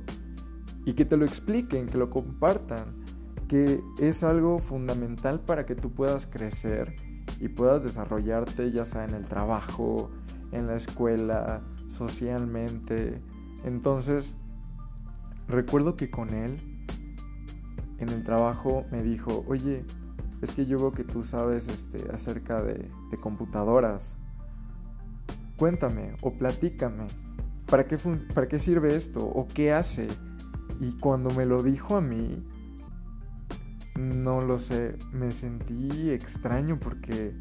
y 0.85 0.93
que 0.93 1.05
te 1.05 1.17
lo 1.17 1.25
expliquen, 1.25 1.87
que 1.87 1.97
lo 1.97 2.09
compartan, 2.09 3.03
que 3.47 3.81
es 3.99 4.23
algo 4.23 4.59
fundamental 4.59 5.41
para 5.41 5.65
que 5.65 5.75
tú 5.75 5.91
puedas 5.91 6.25
crecer 6.25 6.95
y 7.43 7.49
puedas 7.49 7.83
desarrollarte 7.83 8.71
ya 8.71 8.85
sea 8.85 9.03
en 9.03 9.13
el 9.13 9.25
trabajo, 9.25 10.09
en 10.53 10.65
la 10.65 10.77
escuela, 10.77 11.61
socialmente. 11.89 13.21
Entonces, 13.65 14.33
recuerdo 15.49 15.97
que 15.97 16.09
con 16.09 16.29
él 16.33 16.55
en 17.99 18.07
el 18.07 18.23
trabajo 18.23 18.85
me 18.91 19.03
dijo, 19.03 19.43
oye, 19.49 19.83
es 20.41 20.55
que 20.55 20.65
yo 20.65 20.77
veo 20.77 20.93
que 20.93 21.03
tú 21.03 21.25
sabes 21.25 21.67
este, 21.67 22.09
acerca 22.13 22.61
de, 22.61 22.89
computadoras. 23.19 24.13
Cuéntame 25.57 26.15
o 26.21 26.31
platícame. 26.31 27.07
¿Para 27.69 27.87
qué, 27.87 27.97
¿Para 28.33 28.47
qué 28.47 28.57
sirve 28.57 28.95
esto? 28.95 29.19
¿O 29.19 29.49
qué 29.49 29.73
hace? 29.73 30.07
Y 30.79 30.93
cuando 30.93 31.29
me 31.31 31.45
lo 31.45 31.61
dijo 31.61 31.97
a 31.97 32.01
mí, 32.01 32.41
no 33.95 34.41
lo 34.41 34.59
sé, 34.59 34.95
me 35.11 35.31
sentí 35.31 36.09
extraño 36.09 36.79
porque 36.79 37.33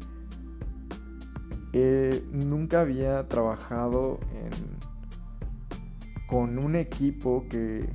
eh, 1.73 2.23
nunca 2.31 2.81
había 2.81 3.27
trabajado 3.27 4.19
con 6.27 6.63
un 6.63 6.75
equipo 6.75 7.45
que 7.49 7.89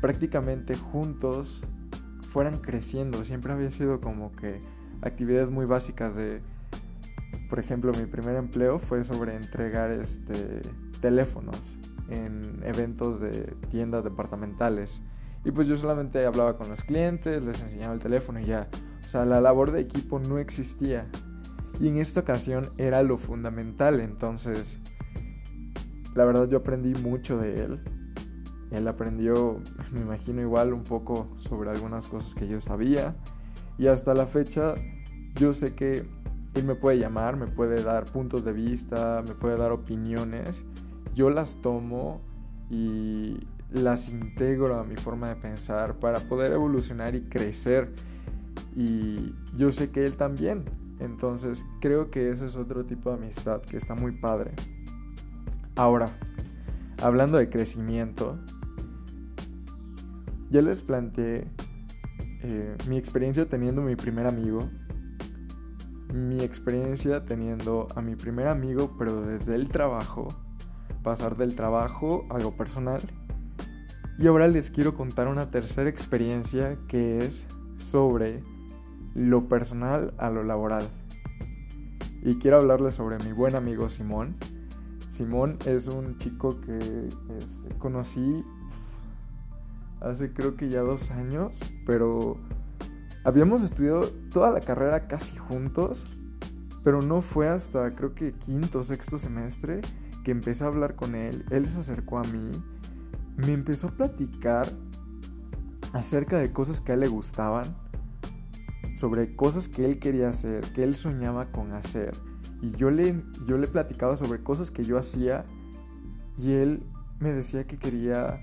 prácticamente 0.00 0.74
juntos 0.74 1.62
fueran 2.30 2.58
creciendo. 2.58 3.24
Siempre 3.24 3.52
había 3.52 3.70
sido 3.70 4.00
como 4.00 4.32
que 4.32 4.60
actividades 5.02 5.50
muy 5.50 5.66
básicas 5.66 6.14
de, 6.14 6.40
por 7.48 7.58
ejemplo, 7.58 7.92
mi 7.92 8.06
primer 8.06 8.36
empleo 8.36 8.78
fue 8.78 9.04
sobre 9.04 9.36
entregar 9.36 9.92
este, 9.92 10.60
teléfonos 11.00 11.60
en 12.08 12.60
eventos 12.64 13.20
de 13.20 13.54
tiendas 13.70 14.04
departamentales. 14.04 15.00
Y 15.44 15.50
pues 15.50 15.68
yo 15.68 15.76
solamente 15.76 16.24
hablaba 16.24 16.56
con 16.56 16.68
los 16.70 16.82
clientes, 16.84 17.42
les 17.42 17.62
enseñaba 17.62 17.94
el 17.94 18.00
teléfono 18.00 18.40
y 18.40 18.46
ya. 18.46 18.68
O 19.00 19.04
sea, 19.04 19.24
la 19.24 19.40
labor 19.40 19.72
de 19.72 19.80
equipo 19.80 20.18
no 20.18 20.38
existía. 20.38 21.06
Y 21.80 21.88
en 21.88 21.98
esta 21.98 22.20
ocasión 22.20 22.64
era 22.78 23.02
lo 23.02 23.18
fundamental. 23.18 24.00
Entonces, 24.00 24.78
la 26.14 26.24
verdad 26.24 26.48
yo 26.48 26.58
aprendí 26.58 26.94
mucho 27.02 27.38
de 27.38 27.64
él. 27.64 27.80
Él 28.70 28.88
aprendió, 28.88 29.60
me 29.92 30.00
imagino 30.00 30.40
igual, 30.40 30.72
un 30.72 30.84
poco 30.84 31.28
sobre 31.38 31.70
algunas 31.70 32.08
cosas 32.08 32.34
que 32.34 32.48
yo 32.48 32.60
sabía. 32.60 33.14
Y 33.76 33.88
hasta 33.88 34.14
la 34.14 34.26
fecha 34.26 34.74
yo 35.34 35.52
sé 35.52 35.74
que 35.74 36.06
él 36.54 36.64
me 36.64 36.76
puede 36.76 36.98
llamar, 36.98 37.36
me 37.36 37.48
puede 37.48 37.82
dar 37.82 38.04
puntos 38.04 38.44
de 38.44 38.52
vista, 38.52 39.22
me 39.26 39.34
puede 39.34 39.56
dar 39.56 39.72
opiniones. 39.72 40.64
Yo 41.14 41.30
las 41.30 41.60
tomo 41.60 42.20
y 42.70 43.46
las 43.74 44.08
integro 44.08 44.78
a 44.78 44.84
mi 44.84 44.96
forma 44.96 45.28
de 45.28 45.34
pensar 45.34 45.98
para 45.98 46.20
poder 46.20 46.52
evolucionar 46.52 47.14
y 47.14 47.22
crecer. 47.22 47.92
Y 48.76 49.34
yo 49.56 49.72
sé 49.72 49.90
que 49.90 50.04
él 50.04 50.14
también. 50.14 50.64
Entonces 51.00 51.64
creo 51.80 52.10
que 52.10 52.30
ese 52.30 52.46
es 52.46 52.56
otro 52.56 52.84
tipo 52.84 53.10
de 53.10 53.16
amistad 53.16 53.60
que 53.62 53.76
está 53.76 53.94
muy 53.94 54.12
padre. 54.12 54.52
Ahora, 55.74 56.06
hablando 57.02 57.36
de 57.36 57.50
crecimiento, 57.50 58.38
ya 60.50 60.62
les 60.62 60.80
planteé 60.80 61.48
eh, 62.42 62.76
mi 62.88 62.96
experiencia 62.96 63.46
teniendo 63.46 63.82
mi 63.82 63.96
primer 63.96 64.28
amigo. 64.28 64.60
Mi 66.12 66.44
experiencia 66.44 67.24
teniendo 67.24 67.88
a 67.96 68.00
mi 68.00 68.14
primer 68.14 68.46
amigo, 68.46 68.94
pero 68.96 69.22
desde 69.22 69.56
el 69.56 69.68
trabajo. 69.68 70.28
Pasar 71.02 71.36
del 71.36 71.56
trabajo 71.56 72.24
a 72.30 72.36
algo 72.36 72.56
personal 72.56 73.02
y 74.18 74.26
ahora 74.26 74.46
les 74.46 74.70
quiero 74.70 74.94
contar 74.94 75.28
una 75.28 75.50
tercera 75.50 75.90
experiencia 75.90 76.78
que 76.88 77.18
es 77.18 77.44
sobre 77.76 78.42
lo 79.14 79.48
personal 79.48 80.14
a 80.18 80.30
lo 80.30 80.44
laboral. 80.44 80.86
Y 82.22 82.36
quiero 82.38 82.58
hablarles 82.58 82.94
sobre 82.94 83.18
mi 83.24 83.32
buen 83.32 83.54
amigo 83.54 83.90
Simón. 83.90 84.36
Simón 85.10 85.58
es 85.66 85.88
un 85.88 86.16
chico 86.18 86.60
que 86.60 86.78
este, 86.78 87.74
conocí 87.78 88.44
hace 90.00 90.32
creo 90.32 90.56
que 90.56 90.68
ya 90.68 90.80
dos 90.80 91.10
años, 91.10 91.56
pero 91.86 92.36
habíamos 93.24 93.62
estudiado 93.62 94.02
toda 94.32 94.50
la 94.50 94.60
carrera 94.60 95.06
casi 95.06 95.36
juntos, 95.36 96.04
pero 96.82 97.02
no 97.02 97.22
fue 97.22 97.48
hasta 97.48 97.90
creo 97.94 98.14
que 98.14 98.32
quinto 98.32 98.80
o 98.80 98.84
sexto 98.84 99.18
semestre 99.18 99.80
que 100.24 100.30
empecé 100.30 100.64
a 100.64 100.68
hablar 100.68 100.94
con 100.94 101.14
él. 101.14 101.44
Él 101.50 101.66
se 101.66 101.80
acercó 101.80 102.18
a 102.18 102.22
mí 102.24 102.50
me 103.36 103.52
empezó 103.52 103.88
a 103.88 103.90
platicar 103.90 104.68
acerca 105.92 106.38
de 106.38 106.52
cosas 106.52 106.80
que 106.80 106.92
a 106.92 106.94
él 106.94 107.00
le 107.00 107.08
gustaban, 107.08 107.76
sobre 108.96 109.34
cosas 109.36 109.68
que 109.68 109.84
él 109.84 109.98
quería 109.98 110.28
hacer, 110.28 110.64
que 110.72 110.82
él 110.82 110.94
soñaba 110.94 111.50
con 111.52 111.72
hacer. 111.72 112.12
Y 112.62 112.70
yo 112.72 112.90
le, 112.90 113.22
yo 113.46 113.58
le 113.58 113.66
platicaba 113.66 114.16
sobre 114.16 114.42
cosas 114.42 114.70
que 114.70 114.84
yo 114.84 114.98
hacía 114.98 115.44
y 116.38 116.52
él 116.52 116.82
me 117.20 117.32
decía 117.32 117.66
que 117.66 117.78
quería 117.78 118.40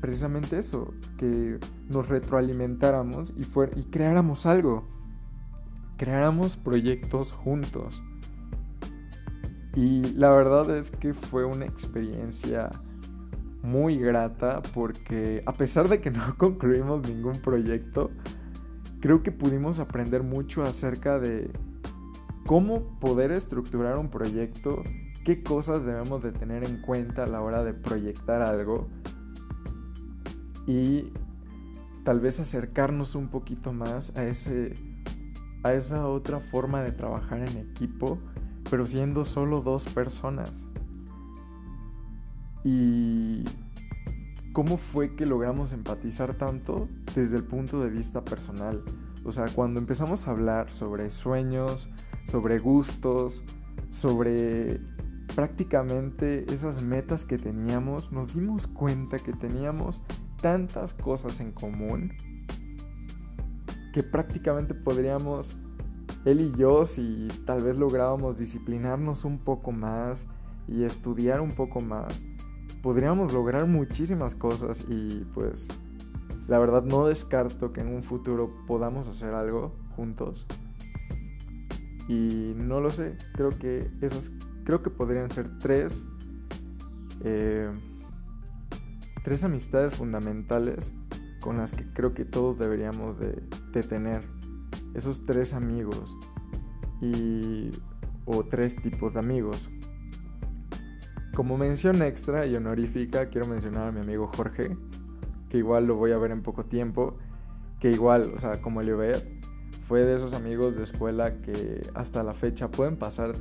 precisamente 0.00 0.58
eso, 0.58 0.92
que 1.16 1.58
nos 1.88 2.08
retroalimentáramos 2.08 3.32
y, 3.36 3.46
y 3.78 3.84
creáramos 3.84 4.46
algo, 4.46 4.88
creáramos 5.96 6.56
proyectos 6.56 7.30
juntos. 7.30 8.02
Y 9.74 10.02
la 10.14 10.30
verdad 10.30 10.76
es 10.76 10.90
que 10.90 11.14
fue 11.14 11.44
una 11.44 11.64
experiencia 11.64 12.70
muy 13.62 13.96
grata 13.96 14.60
porque 14.74 15.42
a 15.46 15.52
pesar 15.52 15.88
de 15.88 16.00
que 16.00 16.10
no 16.10 16.34
concluimos 16.38 17.08
ningún 17.08 17.40
proyecto, 17.40 18.10
creo 19.00 19.22
que 19.22 19.32
pudimos 19.32 19.78
aprender 19.78 20.22
mucho 20.22 20.62
acerca 20.62 21.18
de 21.18 21.50
cómo 22.46 22.98
poder 23.00 23.32
estructurar 23.32 23.98
un 23.98 24.10
proyecto, 24.10 24.82
qué 25.24 25.42
cosas 25.42 25.84
debemos 25.84 26.22
de 26.22 26.32
tener 26.32 26.64
en 26.64 26.82
cuenta 26.82 27.24
a 27.24 27.26
la 27.26 27.40
hora 27.40 27.64
de 27.64 27.72
proyectar 27.72 28.42
algo 28.42 28.88
y 30.66 31.12
tal 32.04 32.20
vez 32.20 32.40
acercarnos 32.40 33.14
un 33.14 33.28
poquito 33.28 33.72
más 33.72 34.16
a 34.16 34.24
ese 34.24 34.74
a 35.64 35.74
esa 35.74 36.08
otra 36.08 36.40
forma 36.40 36.82
de 36.82 36.90
trabajar 36.90 37.38
en 37.38 37.56
equipo 37.58 38.18
pero 38.72 38.86
siendo 38.86 39.26
solo 39.26 39.60
dos 39.60 39.84
personas. 39.84 40.64
¿Y 42.64 43.44
cómo 44.54 44.78
fue 44.78 45.14
que 45.14 45.26
logramos 45.26 45.72
empatizar 45.72 46.38
tanto 46.38 46.88
desde 47.14 47.36
el 47.36 47.44
punto 47.44 47.82
de 47.82 47.90
vista 47.90 48.24
personal? 48.24 48.82
O 49.26 49.32
sea, 49.32 49.44
cuando 49.54 49.78
empezamos 49.78 50.26
a 50.26 50.30
hablar 50.30 50.72
sobre 50.72 51.10
sueños, 51.10 51.90
sobre 52.30 52.60
gustos, 52.60 53.44
sobre 53.90 54.80
prácticamente 55.36 56.50
esas 56.50 56.82
metas 56.82 57.26
que 57.26 57.36
teníamos, 57.36 58.10
nos 58.10 58.32
dimos 58.32 58.66
cuenta 58.68 59.18
que 59.18 59.34
teníamos 59.34 60.00
tantas 60.40 60.94
cosas 60.94 61.40
en 61.40 61.52
común 61.52 62.14
que 63.92 64.02
prácticamente 64.02 64.72
podríamos 64.72 65.58
él 66.24 66.40
y 66.40 66.58
yo, 66.58 66.86
si 66.86 67.28
tal 67.44 67.64
vez 67.64 67.76
lográbamos 67.76 68.38
disciplinarnos 68.38 69.24
un 69.24 69.38
poco 69.38 69.72
más 69.72 70.26
y 70.68 70.84
estudiar 70.84 71.40
un 71.40 71.52
poco 71.52 71.80
más, 71.80 72.24
podríamos 72.82 73.32
lograr 73.32 73.66
muchísimas 73.66 74.34
cosas 74.34 74.86
y 74.88 75.24
pues 75.34 75.66
la 76.46 76.58
verdad 76.58 76.82
no 76.82 77.06
descarto 77.06 77.72
que 77.72 77.80
en 77.80 77.88
un 77.88 78.02
futuro 78.02 78.52
podamos 78.66 79.08
hacer 79.08 79.34
algo 79.34 79.74
juntos. 79.96 80.46
Y 82.08 82.52
no 82.56 82.80
lo 82.80 82.90
sé, 82.90 83.16
creo 83.34 83.50
que 83.50 83.90
esas, 84.00 84.32
creo 84.64 84.82
que 84.82 84.90
podrían 84.90 85.30
ser 85.30 85.58
tres, 85.58 86.04
eh, 87.24 87.70
tres 89.24 89.44
amistades 89.44 89.94
fundamentales 89.94 90.92
con 91.40 91.58
las 91.58 91.72
que 91.72 91.84
creo 91.92 92.14
que 92.14 92.24
todos 92.24 92.58
deberíamos 92.58 93.18
de 93.18 93.32
tener 93.82 94.22
esos 94.94 95.24
tres 95.24 95.54
amigos 95.54 96.16
y 97.00 97.70
o 98.24 98.44
tres 98.44 98.76
tipos 98.76 99.14
de 99.14 99.20
amigos. 99.20 99.68
Como 101.34 101.56
mención 101.56 102.02
extra 102.02 102.46
y 102.46 102.54
honorífica, 102.54 103.30
quiero 103.30 103.48
mencionar 103.48 103.88
a 103.88 103.92
mi 103.92 104.00
amigo 104.00 104.30
Jorge, 104.36 104.76
que 105.48 105.58
igual 105.58 105.86
lo 105.86 105.96
voy 105.96 106.12
a 106.12 106.18
ver 106.18 106.30
en 106.30 106.42
poco 106.42 106.64
tiempo, 106.64 107.16
que 107.80 107.90
igual, 107.90 108.32
o 108.36 108.38
sea, 108.38 108.60
como 108.60 108.80
ver 108.80 109.40
fue 109.88 110.04
de 110.04 110.16
esos 110.16 110.34
amigos 110.34 110.76
de 110.76 110.84
escuela 110.84 111.40
que 111.40 111.82
hasta 111.94 112.22
la 112.22 112.34
fecha 112.34 112.70
pueden 112.70 112.96
pasar 112.96 113.34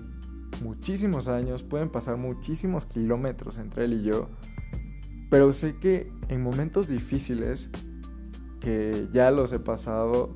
muchísimos 0.64 1.28
años, 1.28 1.64
pueden 1.64 1.90
pasar 1.90 2.18
muchísimos 2.18 2.86
kilómetros 2.86 3.58
entre 3.58 3.86
él 3.86 3.94
y 3.94 4.04
yo, 4.04 4.28
pero 5.30 5.54
sé 5.54 5.78
que 5.78 6.12
en 6.28 6.42
momentos 6.42 6.88
difíciles, 6.88 7.70
que 8.60 9.08
ya 9.14 9.32
los 9.32 9.54
he 9.54 9.60
pasado, 9.60 10.36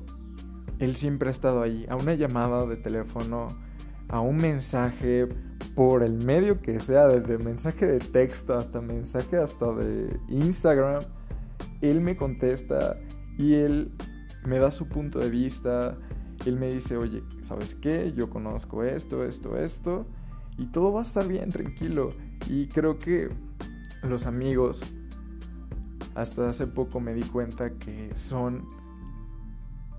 él 0.78 0.96
siempre 0.96 1.28
ha 1.28 1.32
estado 1.32 1.62
ahí, 1.62 1.86
a 1.88 1.96
una 1.96 2.14
llamada 2.14 2.66
de 2.66 2.76
teléfono, 2.76 3.48
a 4.08 4.20
un 4.20 4.36
mensaje, 4.36 5.28
por 5.74 6.02
el 6.02 6.12
medio 6.12 6.60
que 6.60 6.80
sea, 6.80 7.06
desde 7.06 7.38
mensaje 7.42 7.86
de 7.86 7.98
texto 7.98 8.54
hasta 8.54 8.80
mensaje 8.80 9.36
hasta 9.36 9.72
de 9.72 10.18
Instagram, 10.28 11.02
él 11.80 12.00
me 12.00 12.16
contesta 12.16 12.98
y 13.38 13.54
él 13.54 13.92
me 14.44 14.58
da 14.58 14.70
su 14.70 14.88
punto 14.88 15.18
de 15.18 15.30
vista, 15.30 15.96
él 16.46 16.56
me 16.56 16.68
dice, 16.68 16.96
oye, 16.96 17.22
¿sabes 17.42 17.74
qué? 17.74 18.12
Yo 18.14 18.30
conozco 18.30 18.84
esto, 18.84 19.24
esto, 19.24 19.56
esto, 19.56 20.06
y 20.56 20.66
todo 20.66 20.92
va 20.92 21.00
a 21.00 21.02
estar 21.02 21.26
bien, 21.26 21.50
tranquilo. 21.50 22.10
Y 22.48 22.68
creo 22.68 22.98
que 22.98 23.30
los 24.02 24.26
amigos, 24.26 24.80
hasta 26.14 26.48
hace 26.48 26.66
poco 26.66 27.00
me 27.00 27.14
di 27.14 27.22
cuenta 27.22 27.70
que 27.70 28.10
son 28.14 28.66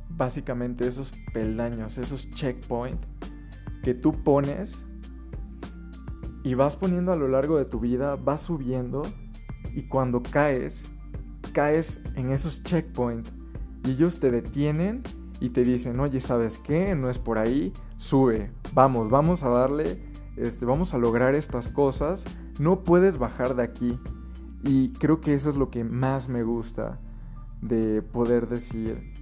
básicamente 0.10 0.88
esos 0.88 1.12
peldaños, 1.34 1.98
esos 1.98 2.30
checkpoints 2.32 3.08
que 3.84 3.94
tú 3.94 4.12
pones 4.24 4.84
y 6.44 6.54
vas 6.54 6.76
poniendo 6.76 7.12
a 7.12 7.18
lo 7.18 7.28
largo 7.28 7.58
de 7.58 7.66
tu 7.66 7.80
vida, 7.80 8.16
vas 8.16 8.44
subiendo 8.44 9.02
y 9.74 9.84
cuando 9.84 10.24
caes, 10.24 10.84
caes 11.54 12.00
en 12.16 12.32
esos 12.32 12.64
checkpoints 12.64 13.32
y 13.84 13.92
ellos 13.92 14.20
te 14.20 14.32
detienen 14.32 15.04
y 15.40 15.50
te 15.50 15.64
dicen, 15.64 16.00
oye, 16.00 16.20
¿sabes 16.22 16.60
qué? 16.60 16.96
No 16.96 17.10
es 17.10 17.20
por 17.20 17.38
ahí, 17.38 17.72
sube, 17.98 18.52
vamos, 18.74 19.10
vamos 19.10 19.44
a 19.44 19.50
darle, 19.50 20.02
este, 20.36 20.66
vamos 20.66 20.94
a 20.94 20.98
lograr 20.98 21.36
estas 21.36 21.68
cosas, 21.68 22.24
no 22.60 22.84
puedes 22.84 23.18
bajar 23.18 23.56
de 23.56 23.64
aquí. 23.64 24.00
Y 24.64 24.92
creo 24.94 25.22
que 25.22 25.36
eso 25.36 25.50
es 25.50 25.56
lo 25.56 25.70
que 25.70 25.84
más 25.84 26.30
me 26.30 26.44
gusta 26.44 27.00
de 27.62 28.02
poder 28.02 28.48
decir 28.48 29.14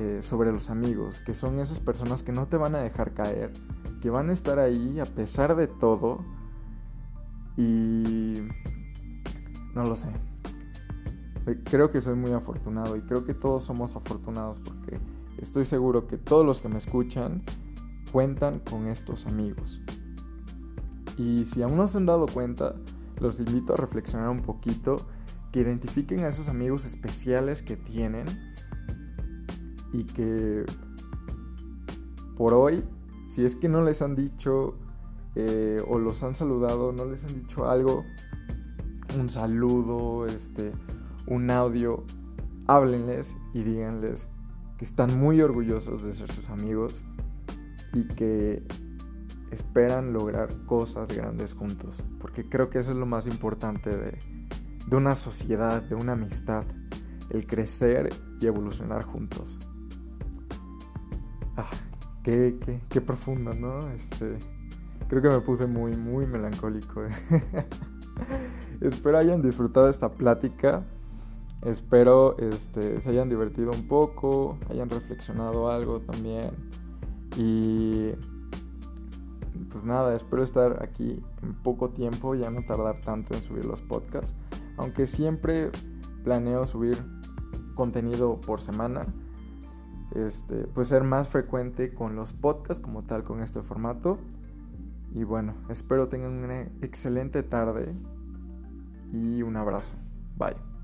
eh, 0.00 0.18
sobre 0.22 0.52
los 0.52 0.70
amigos, 0.70 1.20
que 1.20 1.34
son 1.34 1.58
esas 1.58 1.80
personas 1.80 2.22
que 2.22 2.32
no 2.32 2.46
te 2.46 2.56
van 2.56 2.74
a 2.74 2.78
dejar 2.78 3.14
caer, 3.14 3.52
que 4.00 4.10
van 4.10 4.30
a 4.30 4.32
estar 4.32 4.58
ahí 4.58 5.00
a 5.00 5.06
pesar 5.06 5.56
de 5.56 5.66
todo. 5.66 6.24
Y 7.56 8.34
no 9.74 9.84
lo 9.84 9.96
sé. 9.96 10.08
Eh, 11.46 11.60
creo 11.64 11.90
que 11.90 12.00
soy 12.00 12.14
muy 12.14 12.32
afortunado 12.32 12.96
y 12.96 13.00
creo 13.02 13.24
que 13.24 13.34
todos 13.34 13.64
somos 13.64 13.96
afortunados 13.96 14.60
porque 14.60 15.00
estoy 15.38 15.64
seguro 15.64 16.06
que 16.06 16.18
todos 16.18 16.44
los 16.44 16.60
que 16.60 16.68
me 16.68 16.78
escuchan 16.78 17.42
cuentan 18.12 18.60
con 18.60 18.88
estos 18.88 19.26
amigos. 19.26 19.80
Y 21.16 21.44
si 21.46 21.62
aún 21.62 21.76
no 21.76 21.88
se 21.88 21.98
han 21.98 22.06
dado 22.06 22.26
cuenta, 22.26 22.74
los 23.20 23.40
invito 23.40 23.72
a 23.72 23.76
reflexionar 23.76 24.28
un 24.28 24.42
poquito, 24.42 24.96
que 25.52 25.60
identifiquen 25.60 26.20
a 26.24 26.28
esos 26.28 26.48
amigos 26.48 26.84
especiales 26.84 27.62
que 27.62 27.76
tienen 27.76 28.26
y 29.92 30.04
que 30.04 30.64
por 32.36 32.54
hoy, 32.54 32.84
si 33.28 33.44
es 33.44 33.56
que 33.56 33.68
no 33.68 33.82
les 33.82 34.02
han 34.02 34.14
dicho 34.14 34.74
eh, 35.34 35.82
o 35.86 35.98
los 35.98 36.22
han 36.22 36.34
saludado, 36.34 36.92
no 36.92 37.04
les 37.04 37.24
han 37.24 37.34
dicho 37.34 37.68
algo, 37.68 38.04
un 39.18 39.28
saludo, 39.28 40.26
este, 40.26 40.72
un 41.26 41.50
audio, 41.50 42.04
háblenles 42.66 43.34
y 43.54 43.62
díganles 43.62 44.28
que 44.78 44.84
están 44.84 45.18
muy 45.18 45.40
orgullosos 45.40 46.02
de 46.02 46.12
ser 46.12 46.30
sus 46.30 46.48
amigos 46.50 47.02
y 47.92 48.04
que 48.04 48.62
esperan 49.50 50.12
lograr 50.12 50.54
cosas 50.66 51.08
grandes 51.14 51.54
juntos, 51.54 52.02
porque 52.20 52.48
creo 52.48 52.68
que 52.68 52.80
eso 52.80 52.90
es 52.90 52.96
lo 52.96 53.06
más 53.06 53.26
importante 53.26 53.90
de, 53.90 54.18
de 54.86 54.96
una 54.96 55.14
sociedad, 55.14 55.82
de 55.82 55.94
una 55.94 56.12
amistad, 56.12 56.64
el 57.30 57.46
crecer 57.46 58.10
y 58.40 58.46
evolucionar 58.46 59.04
juntos. 59.04 59.56
Qué, 62.26 62.58
qué, 62.64 62.80
qué 62.88 63.00
profundo, 63.00 63.54
¿no? 63.54 63.88
Este, 63.92 64.36
creo 65.06 65.22
que 65.22 65.28
me 65.28 65.40
puse 65.42 65.68
muy, 65.68 65.96
muy 65.96 66.26
melancólico. 66.26 67.04
Espero 68.80 69.18
hayan 69.18 69.42
disfrutado 69.42 69.88
esta 69.88 70.08
plática. 70.08 70.82
Espero 71.62 72.36
este, 72.38 73.00
se 73.00 73.10
hayan 73.10 73.28
divertido 73.28 73.70
un 73.70 73.86
poco, 73.86 74.58
hayan 74.68 74.90
reflexionado 74.90 75.70
algo 75.70 76.00
también. 76.00 76.50
Y 77.36 78.10
pues 79.70 79.84
nada, 79.84 80.16
espero 80.16 80.42
estar 80.42 80.82
aquí 80.82 81.22
en 81.44 81.54
poco 81.54 81.90
tiempo, 81.90 82.34
ya 82.34 82.50
no 82.50 82.64
tardar 82.64 82.98
tanto 82.98 83.34
en 83.34 83.40
subir 83.40 83.66
los 83.66 83.82
podcasts. 83.82 84.36
Aunque 84.78 85.06
siempre 85.06 85.70
planeo 86.24 86.66
subir 86.66 86.96
contenido 87.76 88.40
por 88.40 88.60
semana 88.60 89.06
este, 90.16 90.66
pues 90.74 90.88
ser 90.88 91.04
más 91.04 91.28
frecuente 91.28 91.92
con 91.92 92.16
los 92.16 92.32
podcasts 92.32 92.82
como 92.82 93.02
tal, 93.02 93.24
con 93.24 93.40
este 93.40 93.62
formato. 93.62 94.18
Y 95.12 95.24
bueno, 95.24 95.54
espero 95.68 96.08
tengan 96.08 96.32
una 96.32 96.62
excelente 96.82 97.42
tarde 97.42 97.94
y 99.12 99.42
un 99.42 99.56
abrazo. 99.56 99.94
Bye. 100.36 100.75